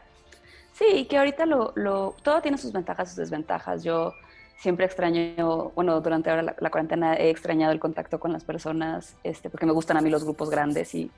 [0.73, 3.85] Sí, que ahorita lo, lo, todo tiene sus ventajas sus desventajas.
[3.85, 4.15] Yo
[4.63, 9.51] siempre extraño, bueno, durante ahora la, cuarentena he extrañado el contacto con las personas, este,
[9.51, 11.11] porque me gustan a mí los grupos grandes, y,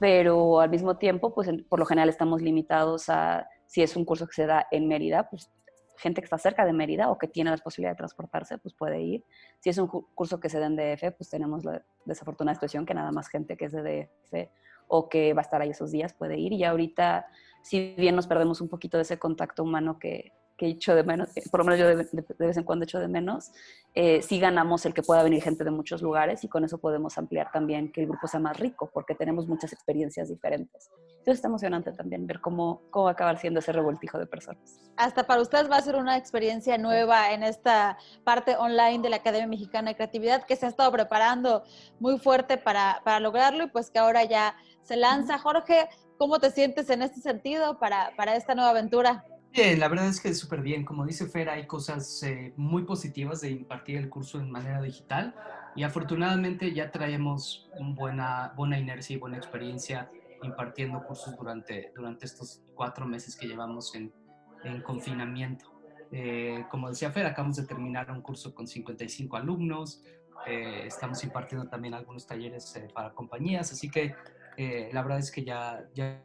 [0.00, 4.26] pero al mismo tiempo, pues por lo general estamos limitados a, si es un curso
[4.26, 5.52] que se da en Mérida, pues
[5.98, 9.00] gente que está cerca de Mérida o que tiene la posibilidad de transportarse, pues puede
[9.00, 9.24] ir.
[9.60, 12.94] Si es un curso que se da en DF, pues tenemos la desafortunada situación que
[12.94, 14.50] nada más gente que es de DF
[14.88, 16.54] o que va a estar ahí esos días puede ir.
[16.54, 17.26] Y ahorita
[17.62, 21.34] si bien nos perdemos un poquito de ese contacto humano que, que echo de menos,
[21.36, 23.50] eh, por lo menos yo de, vez en cuando echo de menos,
[23.94, 27.16] eh, sí ganamos el que pueda venir gente de muchos lugares y con eso podemos
[27.16, 30.90] ampliar también que el grupo sea más rico porque tenemos muchas experiencias diferentes.
[31.12, 34.78] Entonces está emocionante también ver cómo, cómo va a acabar siendo ese revoltijo de personas.
[34.98, 39.16] Hasta para ustedes va a ser una experiencia nueva en esta parte online de la
[39.16, 41.64] Academia Mexicana de Creatividad que se ha estado preparando
[42.00, 45.38] muy fuerte para, para lograrlo y pues que ahora ya se lanza.
[45.38, 45.88] Jorge,
[46.20, 49.24] ¿Cómo te sientes en este sentido para, para esta nueva aventura?
[49.52, 50.84] Bien, la verdad es que súper bien.
[50.84, 55.34] Como dice Fer, hay cosas eh, muy positivas de impartir el curso en manera digital
[55.74, 60.08] y afortunadamente ya traemos buena, buena inercia y buena experiencia
[60.42, 64.12] impartiendo cursos durante, durante estos cuatro meses que llevamos en,
[64.64, 65.66] en confinamiento.
[66.12, 70.02] Eh, como decía Fer, acabamos de terminar un curso con 55 alumnos,
[70.46, 74.14] eh, estamos impartiendo también algunos talleres para compañías, así que
[74.56, 76.22] eh, la verdad es que ya, ya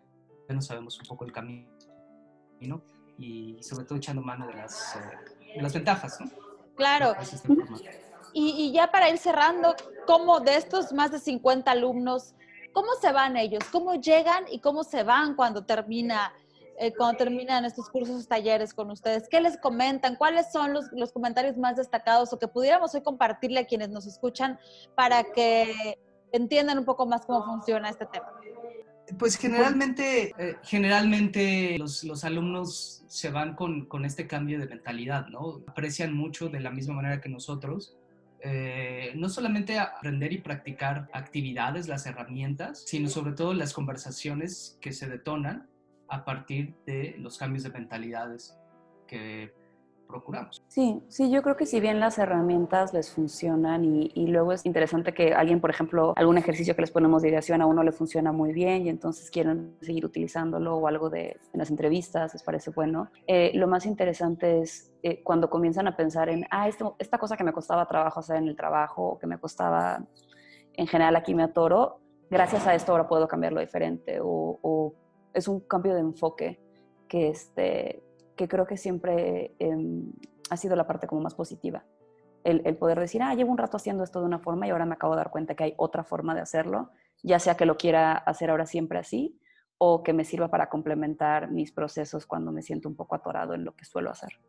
[0.50, 1.68] no sabemos un poco el camino
[3.18, 6.30] y sobre todo echando mano de las, eh, las ventajas, ¿no?
[6.76, 7.16] Claro.
[8.34, 12.34] Y, y, ya para ir cerrando, ¿cómo de estos más de 50 alumnos,
[12.74, 13.64] cómo se van ellos?
[13.72, 16.34] ¿Cómo llegan y cómo se van cuando termina
[16.78, 19.30] eh, cuando terminan estos cursos, talleres con ustedes?
[19.30, 20.18] ¿Qué les comentan?
[20.18, 24.06] ¿Cuáles son los, los, comentarios más destacados o que pudiéramos hoy compartirle a quienes nos
[24.06, 24.60] escuchan
[24.94, 25.98] para que
[26.34, 28.28] entiendan un poco más cómo funciona este tema?
[29.20, 35.28] Pues generalmente, eh, generalmente los, los, alumnos se van con, con, este cambio de mentalidad,
[35.28, 35.62] ¿no?
[35.68, 37.96] Aprecian mucho de la misma manera que nosotros.
[38.42, 44.92] Eh, no solamente aprender y practicar actividades, las herramientas, sino sobre todo las conversaciones que
[44.92, 45.68] se detonan
[46.10, 48.56] a partir de los cambios de mentalidades
[49.08, 49.52] que
[50.06, 50.64] procuramos.
[50.68, 55.14] Sí, sí, yo creo que si bien las herramientas les funcionan y, luego es interesante
[55.14, 58.32] que alguien, por ejemplo, algún ejercicio que les ponemos de ideación a uno le funciona
[58.32, 62.72] muy bien y entonces quieren seguir utilizándolo o algo de en las entrevistas les parece
[62.72, 63.10] bueno.
[63.28, 67.38] Eh, lo más interesante es eh, cuando comienzan a pensar en, ah, esto, esta cosa
[67.38, 70.04] que me costaba trabajo hacer en el trabajo o que me costaba
[70.74, 74.94] en general aquí me atoro, gracias a esto ahora puedo cambiarlo diferente o, o
[75.34, 76.60] es un cambio de enfoque
[77.08, 78.04] que, este,
[78.36, 79.78] que creo que siempre eh,
[80.50, 81.86] ha sido la parte como más positiva.
[82.44, 84.86] El, el, poder decir, ah, llevo un rato haciendo esto de una forma y ahora
[84.86, 86.92] me acabo de dar cuenta que hay otra forma de hacerlo,
[87.24, 89.40] ya sea que lo quiera hacer ahora siempre así
[89.78, 93.66] o que me sirva para complementar mis procesos cuando me siento un poco atorado en
[93.66, 94.40] lo que suelo hacer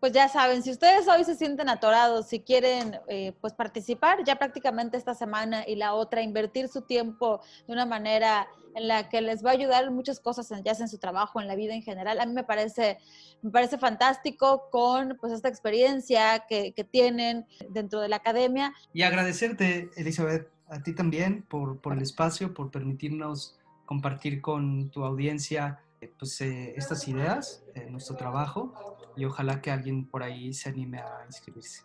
[0.00, 4.36] pues ya saben, si ustedes hoy se sienten atorados, si quieren eh, pues participar ya
[4.36, 8.46] prácticamente esta semana y la otra, invertir su tiempo de una manera
[8.76, 11.48] en la que les va a ayudar muchas cosas, ya sea en su trabajo, en
[11.48, 12.98] la vida en general, a mí me parece,
[13.42, 18.72] me parece fantástico con pues esta experiencia que, que tienen dentro de la academia.
[18.92, 25.02] Y agradecerte, Elizabeth, a ti también por, por el espacio, por permitirnos compartir con tu
[25.02, 30.68] audiencia eh, pues, eh, estas ideas, nuestro trabajo y ojalá que alguien por ahí se
[30.68, 31.82] anime a inscribirse.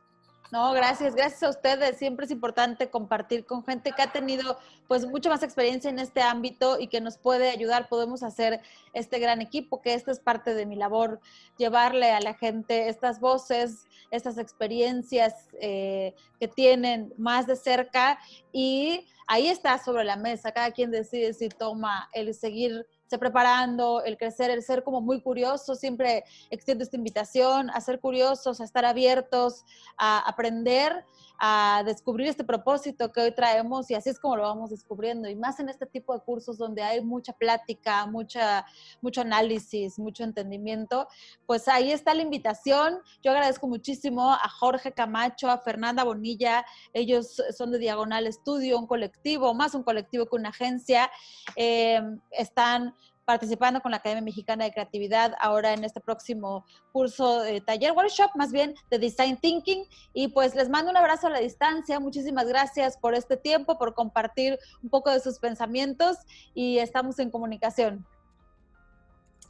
[0.54, 1.98] No, gracias, gracias a ustedes.
[1.98, 6.22] Siempre es importante compartir con gente que ha tenido pues mucha más experiencia en este
[6.22, 7.90] ámbito y que nos puede ayudar.
[7.90, 8.62] Podemos hacer
[8.94, 11.20] este gran equipo, que esta es parte de mi labor,
[11.58, 18.20] llevarle a la gente estas voces, estas experiencias eh, que tienen más de cerca
[18.52, 20.52] y ahí está sobre la mesa.
[20.52, 22.86] Cada quien decide si toma el seguir
[23.20, 28.60] preparando, el crecer, el ser como muy curioso, siempre extiendo esta invitación a ser curiosos,
[28.60, 29.66] a estar abiertos,
[29.98, 31.06] a aprender,
[31.40, 35.30] a descubrir este propósito que hoy traemos y así es como lo vamos descubriendo.
[35.30, 38.66] Y más en este tipo de cursos donde hay mucha plática, mucha,
[39.02, 41.08] mucho análisis, mucho entendimiento,
[41.46, 43.00] pues ahí está la invitación.
[43.22, 48.88] Yo agradezco muchísimo a Jorge Camacho, a Fernanda Bonilla, ellos son de Diagonal Estudio, un
[48.88, 51.10] colectivo, más un colectivo que una agencia.
[51.56, 52.96] Eh, están
[53.26, 58.32] participando con la Academia Mexicana de Creatividad ahora en este próximo curso de taller, workshop
[58.36, 59.86] más bien de Design Thinking.
[60.14, 62.00] Y pues les mando un abrazo a la distancia.
[62.00, 66.18] Muchísimas gracias por este tiempo, por compartir un poco de sus pensamientos
[66.54, 68.06] y estamos en comunicación.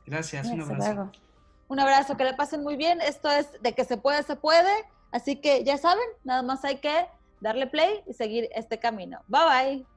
[0.06, 1.12] Gracias, un abrazo.
[1.70, 3.02] Un abrazo, que le pasen muy bien.
[3.02, 4.72] Esto es de que se puede, se puede.
[5.12, 7.08] Así que ya saben, nada más hay que
[7.40, 9.22] darle play y seguir este camino.
[9.28, 9.93] Bye bye.